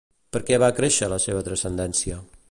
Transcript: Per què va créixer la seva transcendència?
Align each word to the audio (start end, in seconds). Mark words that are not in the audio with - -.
Per 0.35 0.39
què 0.47 0.57
va 0.63 0.69
créixer 0.79 1.09
la 1.13 1.19
seva 1.27 1.43
transcendència? 1.49 2.19